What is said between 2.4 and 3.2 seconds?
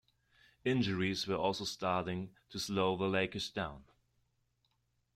to slow the